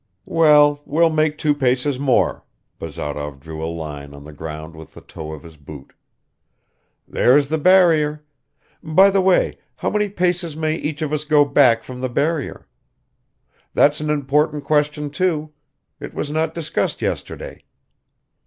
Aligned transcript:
"Well, 0.25 0.81
we'll 0.87 1.11
make 1.11 1.37
two 1.37 1.53
paces 1.53 1.99
more," 1.99 2.43
Bazarov 2.79 3.39
drew 3.39 3.63
a 3.63 3.69
line 3.71 4.15
on 4.15 4.23
the 4.23 4.33
ground 4.33 4.75
with 4.75 4.95
the 4.95 5.01
toe 5.01 5.31
of 5.31 5.43
his 5.43 5.57
boot. 5.57 5.93
"There's 7.07 7.49
the 7.49 7.59
barrier. 7.59 8.23
By 8.81 9.11
the 9.11 9.21
way, 9.21 9.59
how 9.75 9.91
many 9.91 10.09
paces 10.09 10.57
may 10.57 10.75
each 10.75 11.03
of 11.03 11.13
us 11.13 11.23
go 11.23 11.45
back 11.45 11.83
from 11.83 12.01
the 12.01 12.09
barrier? 12.09 12.65
That's 13.75 14.01
an 14.01 14.09
important 14.09 14.63
question 14.63 15.11
too. 15.11 15.51
It 15.99 16.15
was 16.15 16.31
not 16.31 16.55
discussed 16.55 17.03
yesterday." 17.03 17.63